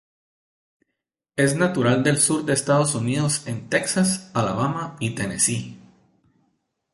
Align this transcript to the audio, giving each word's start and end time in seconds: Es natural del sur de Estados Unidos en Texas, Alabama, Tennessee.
Es 1.35 1.55
natural 1.55 2.01
del 2.03 2.17
sur 2.17 2.43
de 2.43 2.53
Estados 2.53 2.95
Unidos 2.95 3.45
en 3.45 3.69
Texas, 3.69 4.31
Alabama, 4.33 4.97
Tennessee. 4.99 5.77